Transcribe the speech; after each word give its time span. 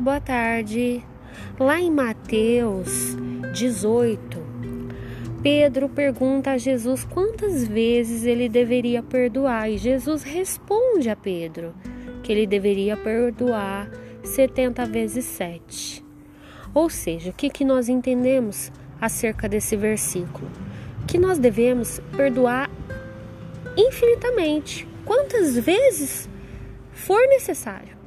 boa 0.00 0.20
tarde. 0.20 1.04
Lá 1.58 1.78
em 1.78 1.90
Mateus 1.90 3.14
18, 3.52 4.42
Pedro 5.42 5.88
pergunta 5.90 6.52
a 6.52 6.58
Jesus 6.58 7.04
quantas 7.04 7.68
vezes 7.68 8.24
ele 8.24 8.48
deveria 8.48 9.02
perdoar 9.02 9.70
e 9.70 9.76
Jesus 9.76 10.22
responde 10.22 11.10
a 11.10 11.16
Pedro 11.16 11.74
que 12.22 12.32
ele 12.32 12.46
deveria 12.46 12.96
perdoar 12.96 13.90
70 14.24 14.86
vezes 14.86 15.24
7. 15.26 16.04
Ou 16.72 16.88
seja, 16.88 17.30
o 17.30 17.34
que, 17.34 17.50
que 17.50 17.64
nós 17.64 17.88
entendemos 17.88 18.72
acerca 19.00 19.48
desse 19.48 19.76
versículo? 19.76 20.50
Que 21.06 21.18
nós 21.18 21.38
devemos 21.38 22.00
perdoar 22.16 22.70
infinitamente, 23.76 24.86
quantas 25.04 25.58
vezes 25.58 26.28
for 26.92 27.20
necessário. 27.28 27.99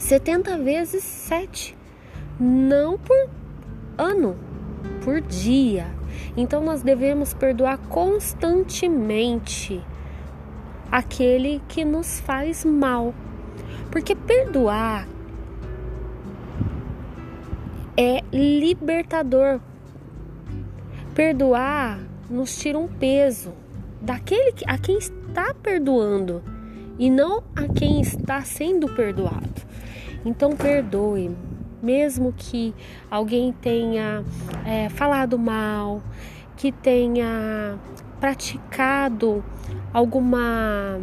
70 0.00 0.58
vezes 0.58 1.04
7, 1.04 1.78
não 2.40 2.98
por 2.98 3.30
ano, 3.96 4.36
por 5.04 5.20
dia. 5.20 5.86
Então 6.36 6.60
nós 6.64 6.82
devemos 6.82 7.32
perdoar 7.34 7.78
constantemente 7.78 9.80
aquele 10.90 11.62
que 11.68 11.84
nos 11.84 12.18
faz 12.20 12.64
mal. 12.64 13.14
Porque 13.90 14.16
perdoar 14.16 15.06
é 17.96 18.24
libertador. 18.32 19.60
Perdoar 21.14 22.00
nos 22.28 22.56
tira 22.56 22.76
um 22.78 22.88
peso 22.88 23.52
daquele 24.00 24.54
a 24.66 24.78
quem 24.78 24.96
está 24.96 25.52
perdoando 25.52 26.42
e 26.98 27.10
não 27.10 27.42
a 27.54 27.68
quem 27.68 28.00
está 28.00 28.40
sendo 28.42 28.88
perdoado. 28.94 29.68
Então 30.24 30.56
perdoe, 30.56 31.34
mesmo 31.82 32.32
que 32.36 32.74
alguém 33.10 33.52
tenha 33.52 34.22
é, 34.66 34.88
falado 34.88 35.38
mal, 35.38 36.02
que 36.56 36.70
tenha 36.70 37.78
praticado 38.20 39.42
alguma 39.92 40.98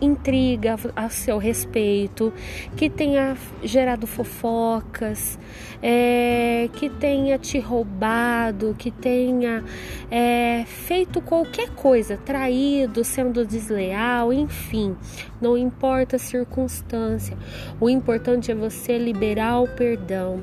intriga 0.00 0.76
a 0.94 1.08
seu 1.08 1.38
respeito, 1.38 2.32
que 2.76 2.90
tenha 2.90 3.36
gerado 3.62 4.06
fofocas, 4.06 5.38
é, 5.82 6.68
que 6.74 6.88
tenha 6.88 7.38
te 7.38 7.58
roubado, 7.58 8.74
que 8.78 8.90
tenha 8.90 9.64
é, 10.10 10.64
feito 10.66 11.20
qualquer 11.20 11.70
coisa, 11.70 12.16
traído, 12.16 13.04
sendo 13.04 13.46
desleal, 13.46 14.32
enfim, 14.32 14.96
não 15.40 15.56
importa 15.56 16.16
a 16.16 16.18
circunstância, 16.18 17.36
o 17.80 17.88
importante 17.88 18.50
é 18.50 18.54
você 18.54 18.98
liberar 18.98 19.60
o 19.60 19.68
perdão. 19.68 20.40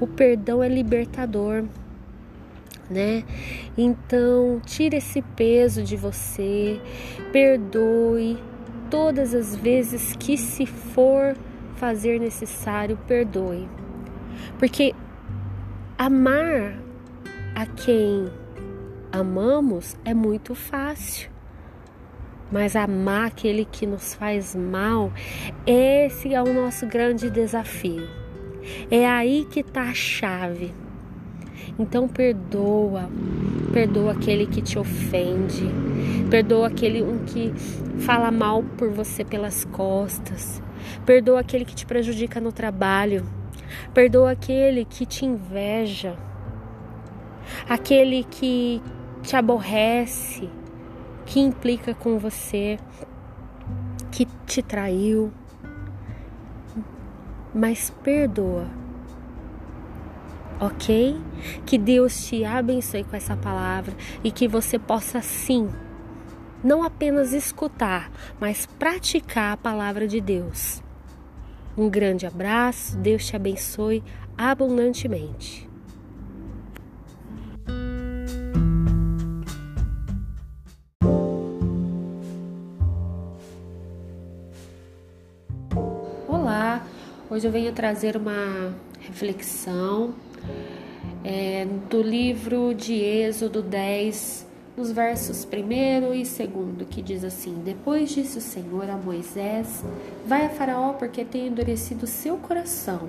O 0.00 0.06
perdão 0.06 0.62
é 0.62 0.68
libertador 0.68 1.64
né? 2.92 3.24
Então, 3.76 4.60
tire 4.64 4.98
esse 4.98 5.22
peso 5.22 5.82
de 5.82 5.96
você, 5.96 6.80
perdoe, 7.32 8.38
todas 8.92 9.34
as 9.34 9.56
vezes 9.56 10.14
que 10.18 10.36
se 10.36 10.66
for 10.66 11.34
fazer 11.76 12.20
necessário, 12.20 12.98
perdoe. 13.08 13.66
Porque 14.58 14.94
amar 15.96 16.78
a 17.54 17.64
quem 17.64 18.30
amamos 19.10 19.96
é 20.04 20.12
muito 20.12 20.54
fácil. 20.54 21.30
Mas 22.52 22.76
amar 22.76 23.28
aquele 23.28 23.64
que 23.64 23.86
nos 23.86 24.12
faz 24.12 24.54
mal, 24.54 25.10
esse 25.66 26.34
é 26.34 26.42
o 26.42 26.52
nosso 26.52 26.86
grande 26.86 27.30
desafio. 27.30 28.06
É 28.90 29.08
aí 29.08 29.46
que 29.50 29.60
está 29.60 29.84
a 29.84 29.94
chave. 29.94 30.74
Então 31.78 32.06
perdoa, 32.06 33.08
perdoa 33.72 34.12
aquele 34.12 34.46
que 34.46 34.60
te 34.60 34.78
ofende, 34.78 35.64
perdoa 36.30 36.66
aquele 36.66 37.02
um 37.02 37.18
que 37.24 37.52
fala 38.00 38.30
mal 38.30 38.62
por 38.76 38.90
você 38.90 39.24
pelas 39.24 39.64
costas, 39.64 40.62
perdoa 41.06 41.40
aquele 41.40 41.64
que 41.64 41.74
te 41.74 41.86
prejudica 41.86 42.40
no 42.40 42.52
trabalho, 42.52 43.24
perdoa 43.94 44.32
aquele 44.32 44.84
que 44.84 45.06
te 45.06 45.24
inveja, 45.24 46.16
aquele 47.68 48.24
que 48.24 48.82
te 49.22 49.36
aborrece, 49.36 50.48
que 51.24 51.40
implica 51.40 51.94
com 51.94 52.18
você, 52.18 52.78
que 54.10 54.26
te 54.46 54.62
traiu. 54.62 55.32
Mas 57.54 57.90
perdoa 58.02 58.81
ok? 60.62 61.20
Que 61.66 61.76
Deus 61.76 62.24
te 62.24 62.44
abençoe 62.44 63.02
com 63.02 63.16
essa 63.16 63.36
palavra 63.36 63.92
e 64.22 64.30
que 64.30 64.46
você 64.46 64.78
possa 64.78 65.20
sim, 65.20 65.68
não 66.62 66.84
apenas 66.84 67.32
escutar, 67.32 68.12
mas 68.38 68.64
praticar 68.64 69.54
a 69.54 69.56
palavra 69.56 70.06
de 70.06 70.20
Deus. 70.20 70.80
Um 71.76 71.90
grande 71.90 72.26
abraço, 72.26 72.96
Deus 72.96 73.26
te 73.26 73.34
abençoe 73.34 74.04
abundantemente. 74.38 75.68
Olá, 86.28 86.86
hoje 87.28 87.48
eu 87.48 87.50
venho 87.50 87.72
trazer 87.72 88.16
uma 88.16 88.72
reflexão 89.00 90.14
é, 91.24 91.66
do 91.88 92.02
livro 92.02 92.74
de 92.74 92.94
Êxodo 92.94 93.62
10, 93.62 94.46
nos 94.76 94.90
versos 94.90 95.46
1 95.46 96.14
e 96.14 96.24
2, 96.24 96.38
que 96.90 97.02
diz 97.02 97.24
assim: 97.24 97.62
Depois 97.64 98.10
disse 98.10 98.38
o 98.38 98.40
Senhor 98.40 98.88
a 98.90 98.96
Moisés: 98.96 99.84
Vai 100.26 100.46
a 100.46 100.50
Faraó, 100.50 100.94
porque 100.94 101.24
tem 101.24 101.48
endurecido 101.48 102.06
seu 102.06 102.36
coração 102.36 103.08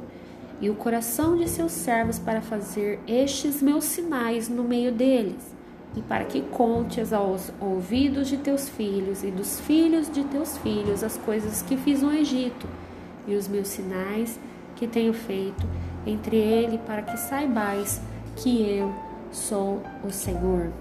e 0.61 0.69
o 0.69 0.75
coração 0.75 1.35
de 1.35 1.49
seus 1.49 1.71
servos 1.73 2.19
para 2.19 2.41
fazer 2.41 2.99
estes 3.05 3.61
meus 3.61 3.83
sinais 3.83 4.47
no 4.47 4.63
meio 4.63 4.93
deles, 4.93 5.53
e 5.95 6.01
para 6.01 6.23
que 6.23 6.41
contes 6.41 7.11
aos 7.11 7.51
ouvidos 7.59 8.29
de 8.29 8.37
teus 8.37 8.69
filhos 8.69 9.23
e 9.23 9.31
dos 9.31 9.59
filhos 9.59 10.09
de 10.09 10.23
teus 10.23 10.57
filhos 10.57 11.03
as 11.03 11.17
coisas 11.17 11.61
que 11.61 11.75
fiz 11.75 12.01
no 12.01 12.13
Egito 12.13 12.67
e 13.27 13.35
os 13.35 13.47
meus 13.47 13.67
sinais 13.67 14.39
que 14.75 14.87
tenho 14.87 15.13
feito 15.13 15.67
entre 16.05 16.37
ele, 16.37 16.77
para 16.77 17.01
que 17.01 17.17
saibais 17.17 18.01
que 18.35 18.61
eu 18.69 18.93
sou 19.31 19.81
o 20.03 20.11
Senhor. 20.11 20.71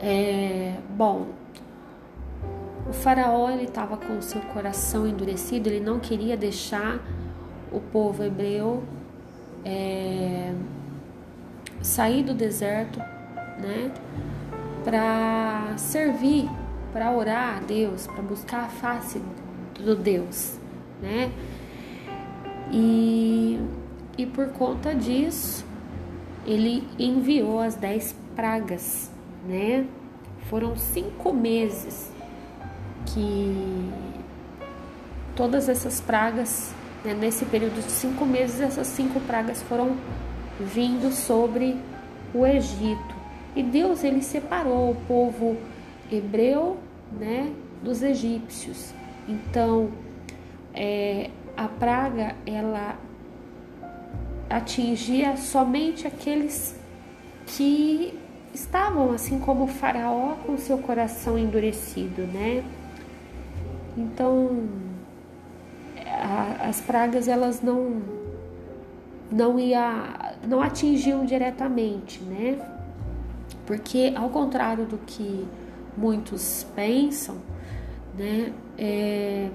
É, 0.00 0.74
bom, 0.90 1.28
o 2.88 2.92
faraó 2.92 3.48
ele 3.50 3.64
estava 3.64 3.96
com 3.96 4.20
seu 4.20 4.40
coração 4.40 5.06
endurecido, 5.06 5.68
ele 5.68 5.80
não 5.80 5.98
queria 5.98 6.36
deixar 6.36 7.00
o 7.72 7.80
povo 7.80 8.22
hebreu 8.22 8.82
é, 9.64 10.52
sair 11.80 12.22
do 12.22 12.34
deserto, 12.34 12.98
né, 12.98 13.90
para 14.84 15.74
servir, 15.78 16.48
para 16.92 17.10
orar 17.10 17.58
a 17.58 17.60
Deus, 17.60 18.06
para 18.06 18.22
buscar 18.22 18.64
a 18.64 18.68
face 18.68 19.20
do 19.80 19.96
Deus, 19.96 20.58
né? 21.00 21.32
E, 22.70 23.23
e 24.16 24.26
por 24.26 24.48
conta 24.48 24.94
disso, 24.94 25.64
ele 26.46 26.86
enviou 26.98 27.60
as 27.60 27.74
dez 27.74 28.14
pragas, 28.36 29.10
né? 29.46 29.86
Foram 30.48 30.76
cinco 30.76 31.32
meses 31.32 32.12
que 33.06 33.90
todas 35.34 35.68
essas 35.68 36.00
pragas, 36.00 36.74
né, 37.04 37.14
nesse 37.14 37.44
período 37.46 37.74
de 37.74 37.90
cinco 37.90 38.24
meses, 38.24 38.60
essas 38.60 38.86
cinco 38.86 39.20
pragas 39.20 39.62
foram 39.62 39.96
vindo 40.60 41.12
sobre 41.12 41.76
o 42.32 42.46
Egito. 42.46 43.14
E 43.56 43.62
Deus 43.62 44.04
ele 44.04 44.22
separou 44.22 44.90
o 44.90 44.96
povo 45.06 45.56
hebreu, 46.10 46.76
né, 47.12 47.52
dos 47.82 48.02
egípcios. 48.02 48.92
Então, 49.28 49.90
é, 50.74 51.30
a 51.56 51.68
praga 51.68 52.36
ela 52.46 52.96
atingia 54.48 55.36
somente 55.36 56.06
aqueles 56.06 56.78
que 57.46 58.18
estavam 58.52 59.12
assim 59.12 59.38
como 59.38 59.64
o 59.64 59.66
faraó 59.66 60.34
com 60.46 60.56
seu 60.56 60.78
coração 60.78 61.38
endurecido, 61.38 62.22
né? 62.22 62.64
Então 63.96 64.68
a, 66.06 66.68
as 66.68 66.80
pragas 66.80 67.28
elas 67.28 67.60
não 67.60 68.02
não 69.30 69.58
ia 69.58 70.36
não 70.46 70.60
atingiam 70.60 71.24
diretamente, 71.24 72.22
né? 72.22 72.58
Porque 73.66 74.12
ao 74.14 74.28
contrário 74.28 74.86
do 74.86 74.98
que 74.98 75.46
muitos 75.96 76.66
pensam, 76.74 77.36
né? 78.16 78.52
É, 78.76 79.48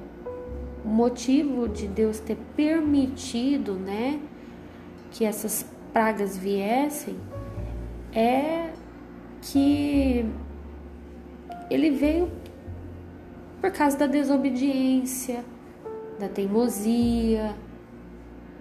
o 0.83 0.87
motivo 0.87 1.67
de 1.67 1.87
Deus 1.87 2.19
ter 2.19 2.37
permitido, 2.55 3.73
né, 3.73 4.19
que 5.11 5.25
essas 5.25 5.65
pragas 5.91 6.37
viessem 6.37 7.17
é 8.13 8.71
que 9.41 10.25
ele 11.69 11.91
veio 11.91 12.31
por 13.61 13.71
causa 13.71 13.97
da 13.97 14.07
desobediência, 14.07 15.43
da 16.19 16.27
teimosia. 16.27 17.55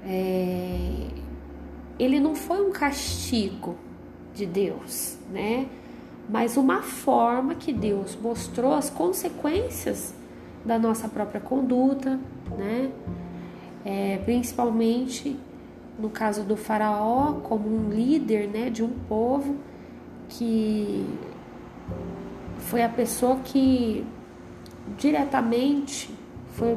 É... 0.05 1.09
Ele 1.99 2.21
não 2.21 2.35
foi 2.35 2.65
um 2.65 2.71
castigo 2.71 3.77
de 4.35 4.47
Deus, 4.47 5.19
né? 5.31 5.67
Mas 6.29 6.57
uma 6.57 6.83
forma 6.83 7.55
que 7.55 7.73
Deus 7.73 8.17
mostrou 8.17 8.75
as 8.75 8.91
consequências 8.91 10.15
da 10.65 10.79
nossa 10.79 11.09
própria 11.09 11.41
conduta, 11.41 12.21
né? 12.57 12.93
É, 13.85 14.19
principalmente 14.19 15.37
no 15.99 16.09
caso 16.09 16.45
do 16.45 16.57
faraó 16.57 17.35
como 17.43 17.69
um 17.69 17.91
líder, 17.91 18.49
né, 18.49 18.71
de 18.71 18.83
um 18.85 18.91
povo 19.09 19.57
que 20.29 21.05
foi 22.59 22.83
a 22.83 22.89
pessoa 22.89 23.37
que 23.45 24.07
diretamente 24.97 26.11
foi 26.53 26.77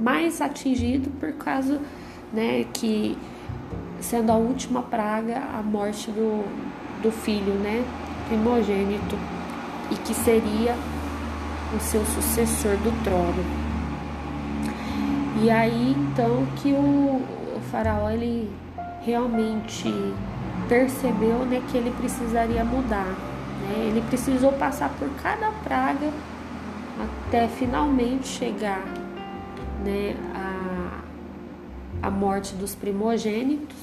mais 0.00 0.40
atingido 0.40 1.10
por 1.18 1.32
causa, 1.32 1.80
né, 2.32 2.64
que 2.72 3.16
sendo 4.00 4.32
a 4.32 4.36
última 4.36 4.82
praga 4.82 5.38
a 5.38 5.62
morte 5.62 6.10
do, 6.10 6.44
do 7.02 7.10
filho, 7.10 7.54
né, 7.54 7.84
primogênito 8.28 9.16
e 9.90 9.96
que 9.96 10.14
seria 10.14 10.74
o 11.76 11.80
seu 11.80 12.04
sucessor 12.04 12.76
do 12.78 13.04
trono. 13.04 13.44
E 15.42 15.50
aí 15.50 15.96
então 15.98 16.46
que 16.56 16.72
o, 16.72 17.22
faraó 17.70 18.10
ele 18.10 18.50
realmente 19.02 19.88
percebeu 20.68 21.44
né, 21.46 21.62
que 21.70 21.76
ele 21.76 21.90
precisaria 21.92 22.64
mudar. 22.64 23.06
Né? 23.06 23.88
Ele 23.88 24.02
precisou 24.08 24.52
passar 24.52 24.90
por 24.98 25.08
cada 25.22 25.50
praga 25.64 26.10
até 27.26 27.48
finalmente 27.48 28.28
chegar 28.28 28.84
né, 29.84 30.14
a, 30.34 32.06
a 32.06 32.10
morte 32.10 32.54
dos 32.54 32.74
primogênitos, 32.74 33.78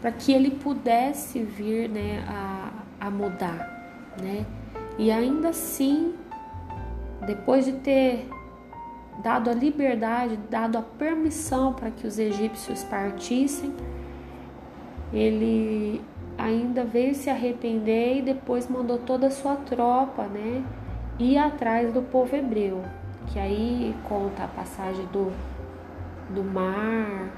para 0.00 0.12
que 0.12 0.32
ele 0.32 0.50
pudesse 0.50 1.42
vir 1.42 1.88
né, 1.88 2.24
a, 2.28 3.06
a 3.06 3.10
mudar. 3.10 4.14
Né? 4.22 4.46
E 4.98 5.10
ainda 5.10 5.48
assim 5.48 6.14
depois 7.26 7.64
de 7.64 7.72
ter 7.72 8.28
dado 9.22 9.50
a 9.50 9.54
liberdade, 9.54 10.38
dado 10.50 10.78
a 10.78 10.82
permissão 10.82 11.72
para 11.72 11.90
que 11.90 12.06
os 12.06 12.18
egípcios 12.18 12.84
partissem, 12.84 13.74
ele 15.12 16.00
ainda 16.36 16.84
veio 16.84 17.14
se 17.14 17.28
arrepender 17.28 18.18
e 18.18 18.22
depois 18.22 18.68
mandou 18.68 18.98
toda 18.98 19.26
a 19.26 19.30
sua 19.30 19.56
tropa, 19.56 20.24
né, 20.24 20.62
ir 21.18 21.36
atrás 21.36 21.92
do 21.92 22.02
povo 22.02 22.36
hebreu, 22.36 22.82
que 23.26 23.38
aí 23.38 23.94
conta 24.08 24.44
a 24.44 24.48
passagem 24.48 25.04
do, 25.06 25.32
do 26.30 26.44
mar 26.44 27.28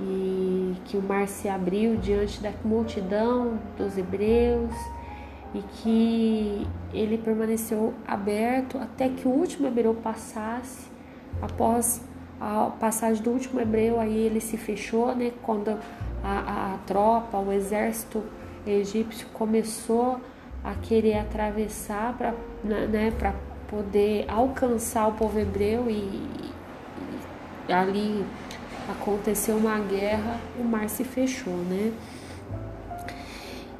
e 0.00 0.74
que 0.84 0.96
o 0.96 1.02
mar 1.02 1.28
se 1.28 1.48
abriu 1.48 1.96
diante 1.96 2.42
da 2.42 2.50
multidão 2.64 3.58
dos 3.76 3.96
hebreus 3.96 4.74
e 5.54 5.60
que 5.60 6.66
ele 6.92 7.18
permaneceu 7.18 7.94
aberto 8.06 8.78
até 8.78 9.08
que 9.08 9.26
o 9.28 9.30
último 9.30 9.66
hebreu 9.66 9.94
passasse. 9.94 10.90
Após 11.40 12.00
a 12.40 12.70
passagem 12.78 13.22
do 13.22 13.30
último 13.30 13.60
hebreu, 13.60 14.00
aí 14.00 14.16
ele 14.16 14.40
se 14.40 14.56
fechou, 14.56 15.14
né? 15.14 15.32
Quando 15.42 15.70
a, 15.70 15.78
a, 16.24 16.74
a 16.74 16.78
tropa, 16.86 17.38
o 17.38 17.52
exército 17.52 18.22
egípcio 18.66 19.26
começou 19.32 20.20
a 20.64 20.74
querer 20.74 21.18
atravessar 21.18 22.16
para 22.16 22.34
né, 22.62 22.86
né 22.86 23.12
poder 23.68 24.26
alcançar 24.28 25.08
o 25.08 25.12
povo 25.12 25.38
hebreu 25.38 25.90
e, 25.90 26.22
e 27.68 27.72
ali 27.72 28.24
aconteceu 28.88 29.56
uma 29.56 29.78
guerra, 29.78 30.38
o 30.58 30.64
mar 30.64 30.88
se 30.88 31.04
fechou, 31.04 31.54
né? 31.54 31.92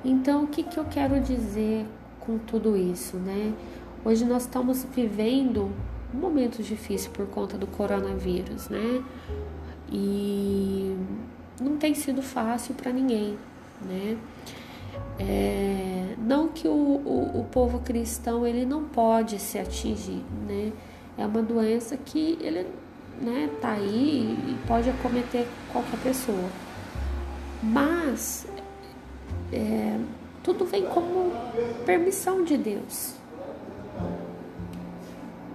Então, 0.04 0.44
o 0.44 0.46
que, 0.48 0.62
que 0.62 0.78
eu 0.78 0.84
quero 0.84 1.20
dizer 1.20 1.86
com 2.20 2.38
tudo 2.38 2.76
isso, 2.76 3.16
né? 3.16 3.52
Hoje 4.04 4.24
nós 4.24 4.42
estamos 4.42 4.84
vivendo 4.84 5.70
um 6.12 6.18
momento 6.18 6.62
difícil 6.62 7.10
por 7.12 7.26
conta 7.26 7.56
do 7.56 7.66
coronavírus, 7.66 8.68
né? 8.68 9.02
E 9.90 10.96
não 11.60 11.76
tem 11.76 11.94
sido 11.94 12.20
fácil 12.20 12.74
para 12.74 12.92
ninguém, 12.92 13.38
né? 13.80 14.18
É, 15.18 16.14
não 16.18 16.48
que 16.48 16.66
o, 16.66 16.72
o, 16.72 17.40
o, 17.40 17.44
povo 17.50 17.80
cristão 17.80 18.46
ele 18.46 18.66
não 18.66 18.84
pode 18.84 19.38
se 19.38 19.58
atingir, 19.58 20.22
né? 20.48 20.72
É 21.16 21.24
uma 21.24 21.42
doença 21.42 21.96
que 21.96 22.38
ele 22.40 22.66
né, 23.20 23.48
tá 23.60 23.72
aí 23.72 24.36
e 24.48 24.66
pode 24.66 24.90
acometer 24.90 25.46
qualquer 25.70 25.98
pessoa. 26.00 26.48
Mas 27.62 28.46
é, 29.52 29.98
tudo 30.42 30.64
vem 30.64 30.86
como 30.86 31.30
permissão 31.84 32.42
de 32.42 32.56
Deus. 32.56 33.14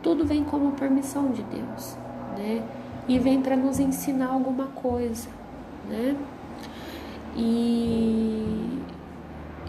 Tudo 0.03 0.23
vem 0.25 0.44
como 0.44 0.71
permissão 0.73 1.31
de 1.31 1.41
Deus, 1.44 1.97
né? 2.38 2.63
E 3.07 3.17
vem 3.17 3.41
para 3.41 3.55
nos 3.55 3.79
ensinar 3.79 4.27
alguma 4.27 4.67
coisa, 4.67 5.27
né? 5.89 6.15
E, 7.35 8.79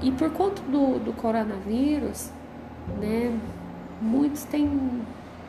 e 0.02 0.12
por 0.12 0.30
conta 0.30 0.62
do, 0.62 0.98
do 0.98 1.12
coronavírus, 1.14 2.30
né? 3.00 3.36
Muitos 4.00 4.44
têm 4.44 4.70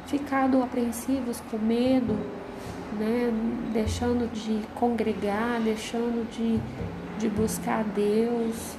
ficado 0.08 0.64
apreensivos, 0.64 1.42
com 1.52 1.58
medo, 1.58 2.14
né? 2.98 3.32
Deixando 3.72 4.32
de 4.32 4.66
congregar, 4.74 5.60
deixando 5.62 6.28
de 6.32 6.60
de 7.20 7.28
buscar 7.28 7.84
Deus, 7.84 8.76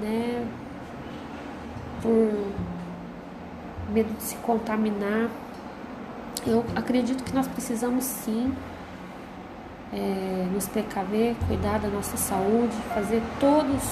né? 0.00 0.46
Por 2.02 2.32
medo 3.92 4.12
de 4.16 4.22
se 4.22 4.36
contaminar. 4.36 5.28
Eu 6.46 6.64
acredito 6.74 7.22
que 7.22 7.34
nós 7.34 7.46
precisamos 7.46 8.04
sim 8.04 8.52
é, 9.92 10.46
nos 10.52 10.66
precaver, 10.66 11.36
cuidar 11.46 11.78
da 11.78 11.88
nossa 11.88 12.16
saúde, 12.16 12.74
fazer 12.94 13.22
todos 13.38 13.82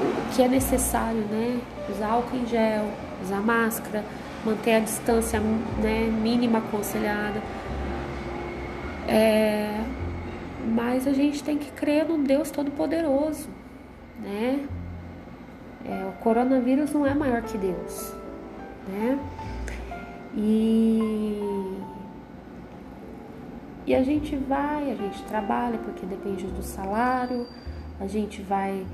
o 0.00 0.34
que 0.34 0.42
é 0.42 0.48
necessário, 0.48 1.20
né? 1.20 1.60
Usar 1.88 2.08
álcool 2.08 2.36
em 2.36 2.46
gel, 2.46 2.90
usar 3.22 3.40
máscara, 3.40 4.04
manter 4.44 4.74
a 4.74 4.80
distância 4.80 5.40
né, 5.40 6.04
mínima 6.04 6.58
aconselhada. 6.58 7.40
É, 9.06 9.80
mas 10.68 11.06
a 11.06 11.12
gente 11.12 11.42
tem 11.42 11.58
que 11.58 11.70
crer 11.72 12.06
no 12.06 12.18
Deus 12.18 12.50
Todo-Poderoso, 12.50 13.48
né? 14.20 14.66
É, 15.84 16.06
o 16.06 16.12
coronavírus 16.22 16.92
não 16.92 17.06
é 17.06 17.14
maior 17.14 17.42
que 17.42 17.56
Deus, 17.56 18.14
né? 18.86 19.18
E, 20.34 21.40
e 23.86 23.94
a 23.94 24.02
gente 24.02 24.36
vai, 24.36 24.90
a 24.90 24.94
gente 24.94 25.22
trabalha 25.24 25.78
porque 25.78 26.04
depende 26.04 26.46
do 26.46 26.62
salário, 26.62 27.46
a 27.98 28.06
gente 28.06 28.42
vai 28.42 28.86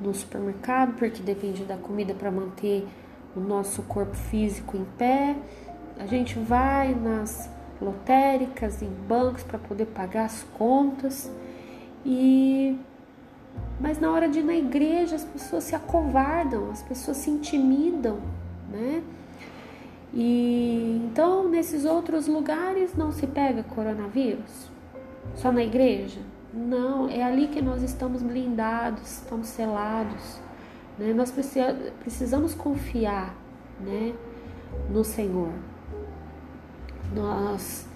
no 0.00 0.12
supermercado 0.12 0.94
porque 0.94 1.22
depende 1.22 1.64
da 1.64 1.76
comida 1.76 2.14
para 2.14 2.30
manter 2.30 2.86
o 3.34 3.40
nosso 3.40 3.82
corpo 3.82 4.14
físico 4.14 4.76
em 4.76 4.84
pé, 4.98 5.36
a 5.98 6.06
gente 6.06 6.38
vai 6.38 6.94
nas 6.94 7.50
lotéricas, 7.84 8.82
em 8.82 8.90
bancos 9.08 9.42
para 9.42 9.58
poder 9.58 9.86
pagar 9.86 10.24
as 10.24 10.42
contas. 10.56 11.30
E 12.04 12.78
mas 13.80 14.00
na 14.00 14.10
hora 14.10 14.28
de 14.28 14.40
ir 14.40 14.44
na 14.44 14.54
igreja 14.54 15.16
as 15.16 15.24
pessoas 15.24 15.64
se 15.64 15.74
acovardam, 15.74 16.70
as 16.70 16.82
pessoas 16.82 17.18
se 17.18 17.30
intimidam, 17.30 18.18
né? 18.70 19.02
E 20.12 21.02
então 21.04 21.48
nesses 21.48 21.84
outros 21.84 22.26
lugares 22.26 22.94
não 22.94 23.12
se 23.12 23.26
pega 23.26 23.62
coronavírus? 23.62 24.70
Só 25.34 25.50
na 25.50 25.62
igreja? 25.62 26.20
Não, 26.52 27.08
é 27.08 27.22
ali 27.22 27.48
que 27.48 27.60
nós 27.60 27.82
estamos 27.82 28.22
blindados, 28.22 29.18
estamos 29.18 29.48
selados. 29.48 30.38
Né? 30.96 31.12
Nós 31.12 31.32
precisamos 32.00 32.54
confiar 32.54 33.34
né, 33.80 34.14
no 34.88 35.02
Senhor. 35.02 35.50
Nós 37.14 37.86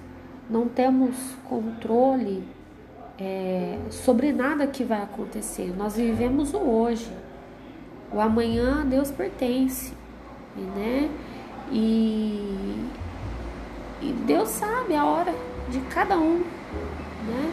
não 0.48 0.68
temos 0.68 1.16
controle 1.48 2.42
é, 3.18 3.78
sobre 3.90 4.32
nada 4.32 4.66
que 4.66 4.84
vai 4.84 5.02
acontecer. 5.02 5.74
Nós 5.76 5.96
vivemos 5.96 6.54
o 6.54 6.58
hoje. 6.58 7.10
O 8.12 8.20
amanhã 8.20 8.80
a 8.80 8.84
Deus 8.84 9.10
pertence, 9.10 9.92
né? 10.56 11.10
E, 11.70 12.86
e 14.00 14.12
Deus 14.26 14.48
sabe 14.48 14.94
a 14.94 15.04
hora 15.04 15.34
de 15.68 15.80
cada 15.90 16.16
um, 16.16 16.38
né? 16.38 17.52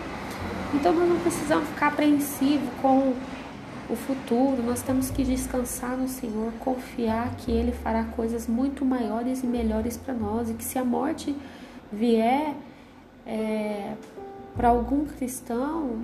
Então 0.73 0.93
nós 0.93 1.09
não 1.09 1.19
precisamos 1.19 1.67
ficar 1.69 1.87
apreensivos 1.87 2.69
com 2.81 3.13
o 3.89 3.95
futuro, 3.95 4.63
nós 4.63 4.81
temos 4.81 5.09
que 5.09 5.23
descansar 5.23 5.95
no 5.95 6.07
Senhor, 6.07 6.51
confiar 6.59 7.35
que 7.37 7.51
Ele 7.51 7.71
fará 7.71 8.03
coisas 8.03 8.47
muito 8.47 8.83
maiores 8.83 9.43
e 9.43 9.47
melhores 9.47 9.95
para 9.95 10.13
nós 10.13 10.49
e 10.49 10.53
que 10.53 10.63
se 10.63 10.79
a 10.79 10.83
morte 10.83 11.35
vier 11.91 12.55
é, 13.25 13.93
para 14.55 14.69
algum 14.69 15.05
cristão, 15.05 16.03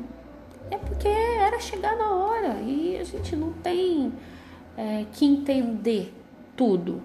é 0.69 0.77
porque 0.77 1.07
era 1.07 1.59
chegar 1.59 1.95
na 1.97 2.09
hora 2.13 2.61
e 2.61 2.97
a 2.97 3.03
gente 3.03 3.35
não 3.35 3.51
tem 3.51 4.13
é, 4.77 5.05
que 5.11 5.25
entender 5.25 6.13
tudo, 6.55 7.01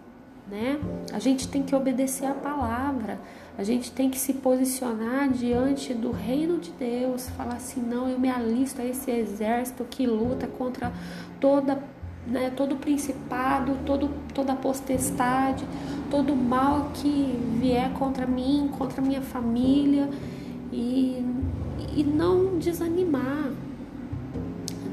né? 0.49 0.78
A 1.12 1.18
gente 1.18 1.49
tem 1.49 1.62
que 1.62 1.75
obedecer 1.75 2.26
a 2.26 2.35
palavra, 2.35 3.18
a 3.58 3.62
gente 3.64 3.90
tem 3.90 4.10
que 4.10 4.18
se 4.18 4.34
posicionar 4.34 5.30
diante 5.30 5.94
do 5.94 6.10
reino 6.10 6.58
de 6.58 6.70
Deus, 6.72 7.28
falar 7.30 7.54
assim: 7.54 7.80
não, 7.80 8.08
eu 8.08 8.18
me 8.18 8.28
alisto 8.28 8.82
a 8.82 8.84
esse 8.84 9.10
exército 9.10 9.84
que 9.84 10.06
luta 10.06 10.46
contra 10.46 10.92
toda, 11.40 11.82
né, 12.26 12.52
todo 12.54 12.76
principado, 12.76 13.78
todo, 13.86 14.10
toda 14.34 14.54
potestade, 14.54 15.64
todo 16.10 16.36
mal 16.36 16.90
que 16.92 17.38
vier 17.58 17.90
contra 17.94 18.26
mim, 18.26 18.70
contra 18.76 19.00
minha 19.00 19.22
família, 19.22 20.10
e, 20.70 21.25
e 21.96 22.04
não 22.04 22.58
desanimar. 22.58 23.50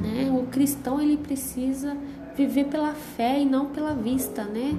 Né? 0.01 0.31
O 0.31 0.47
cristão 0.47 1.01
ele 1.01 1.17
precisa 1.17 1.97
viver 2.35 2.65
pela 2.65 2.93
fé 2.93 3.41
e 3.41 3.45
não 3.45 3.67
pela 3.67 3.93
vista, 3.93 4.43
né? 4.45 4.77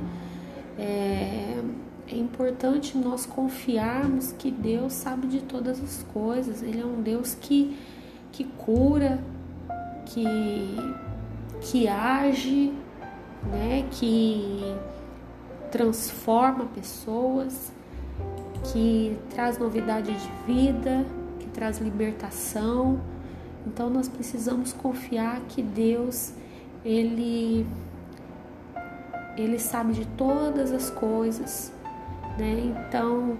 É, 0.78 1.62
é 2.08 2.16
importante 2.16 2.96
nós 2.98 3.24
confiarmos 3.24 4.32
que 4.32 4.50
Deus 4.50 4.92
sabe 4.92 5.26
de 5.26 5.40
todas 5.40 5.82
as 5.82 6.02
coisas. 6.12 6.62
Ele 6.62 6.80
é 6.80 6.84
um 6.84 7.00
Deus 7.00 7.34
que, 7.34 7.78
que 8.30 8.44
cura, 8.44 9.22
que, 10.06 10.76
que 11.62 11.88
age, 11.88 12.72
né? 13.50 13.86
que 13.90 14.76
transforma 15.70 16.66
pessoas, 16.66 17.72
que 18.72 19.18
traz 19.30 19.58
novidade 19.58 20.12
de 20.12 20.52
vida, 20.52 21.04
que 21.38 21.48
traz 21.48 21.78
libertação. 21.78 23.00
Então 23.66 23.88
nós 23.88 24.08
precisamos 24.08 24.72
confiar 24.72 25.40
que 25.48 25.62
Deus 25.62 26.32
ele 26.84 27.66
ele 29.36 29.58
sabe 29.58 29.94
de 29.94 30.06
todas 30.06 30.70
as 30.70 30.90
coisas, 30.90 31.72
né? 32.38 32.74
Então, 32.88 33.36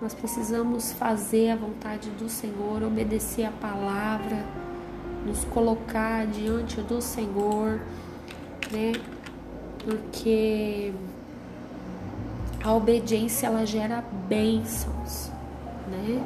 nós 0.00 0.14
precisamos 0.14 0.92
fazer 0.92 1.50
a 1.50 1.56
vontade 1.56 2.10
do 2.10 2.28
Senhor, 2.28 2.82
obedecer 2.82 3.44
a 3.44 3.52
palavra, 3.52 4.44
nos 5.24 5.44
colocar 5.44 6.26
diante 6.26 6.80
do 6.80 7.00
Senhor, 7.00 7.80
né? 8.70 8.92
Porque 9.84 10.92
a 12.64 12.72
obediência 12.72 13.46
ela 13.46 13.64
gera 13.64 14.04
bênçãos, 14.28 15.30
né? 15.88 16.22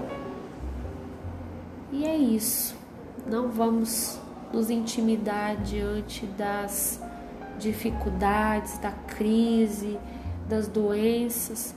E 1.92 2.04
é 2.04 2.16
isso. 2.16 2.74
Não 3.26 3.48
vamos 3.48 4.18
nos 4.52 4.70
intimidar 4.70 5.56
diante 5.56 6.24
das 6.26 7.00
dificuldades, 7.58 8.78
da 8.78 8.92
crise, 8.92 9.98
das 10.48 10.68
doenças, 10.68 11.74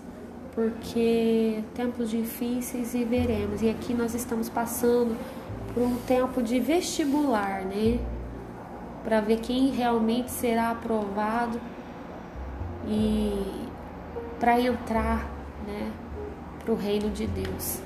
porque 0.60 1.64
tempos 1.74 2.10
difíceis 2.10 2.92
viveremos. 2.92 3.62
E 3.62 3.70
aqui 3.70 3.94
nós 3.94 4.14
estamos 4.14 4.50
passando 4.50 5.16
por 5.74 5.82
um 5.82 5.96
tempo 6.00 6.44
de 6.44 6.60
vestibular, 6.60 7.62
né? 7.62 7.98
Para 9.02 9.22
ver 9.22 9.40
quem 9.40 9.70
realmente 9.70 10.30
será 10.30 10.72
aprovado 10.72 11.62
e 12.86 13.70
para 14.38 14.60
entrar, 14.60 15.30
né, 15.66 15.92
para 16.62 16.74
o 16.74 16.76
reino 16.76 17.10
de 17.10 17.26
Deus. 17.26 17.80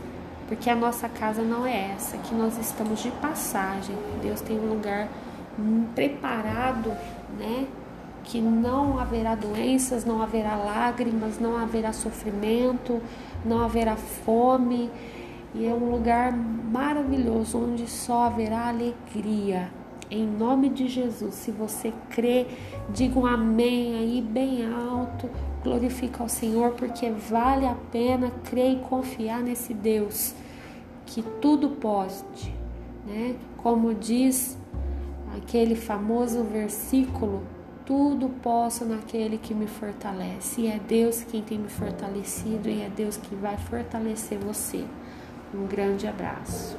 Porque 0.48 0.68
a 0.68 0.76
nossa 0.76 1.08
casa 1.08 1.44
não 1.44 1.68
é 1.68 1.92
essa, 1.92 2.18
que 2.18 2.34
nós 2.34 2.58
estamos 2.58 3.04
de 3.04 3.12
passagem. 3.12 3.96
Deus 4.20 4.42
tem 4.42 4.60
um 4.60 4.70
lugar 4.70 5.08
preparado, 5.94 6.90
né? 7.38 7.68
Que 8.24 8.40
não 8.40 9.00
haverá 9.00 9.36
doenças, 9.36 10.06
não 10.06 10.22
haverá 10.22 10.56
lágrimas, 10.56 11.40
não 11.40 11.58
haverá 11.58 11.92
sofrimento, 11.92 13.02
não 13.46 13.64
haverá 13.64 13.96
fome. 13.96 14.90
E 15.54 15.66
é 15.66 15.74
um 15.74 15.92
lugar 15.92 16.32
maravilhoso 16.34 17.60
onde 17.60 17.88
só 17.88 18.24
haverá 18.24 18.70
alegria. 18.70 19.70
Em 20.10 20.26
nome 20.26 20.70
de 20.70 20.88
Jesus, 20.88 21.36
se 21.36 21.52
você 21.52 21.94
crê, 22.10 22.48
diga 22.90 23.20
um 23.20 23.26
amém 23.26 23.96
aí 23.96 24.22
bem 24.22 24.66
alto, 24.72 25.30
glorifica 25.64 26.24
ao 26.24 26.30
Senhor, 26.30 26.72
porque 26.72 27.10
vale 27.10 27.66
a 27.66 27.76
pena 27.92 28.32
crer 28.44 28.74
e 28.74 28.80
confiar 28.80 29.42
nesse 29.42 29.74
Deus 29.74 30.34
que 31.06 31.22
tudo 31.42 31.70
pode, 31.70 32.54
né? 33.08 33.36
Como 33.58 33.94
diz 33.94 34.58
aquele 35.36 35.76
famoso 35.76 36.44
versículo 36.44 37.44
tudo 37.86 38.30
posso 38.42 38.86
naquele 38.86 39.38
que 39.38 39.54
me 39.54 39.68
fortalece. 39.68 40.62
E 40.62 40.68
é 40.68 40.80
Deus 40.80 41.24
quem 41.24 41.42
tem 41.42 41.58
me 41.58 41.70
fortalecido 41.70 42.70
e 42.70 42.82
é 42.82 42.90
Deus 42.90 43.18
que 43.18 43.36
vai 43.36 43.58
fortalecer 43.58 44.38
você. 44.40 44.86
Um 45.54 45.68
grande 45.68 46.08
abraço. 46.08 46.78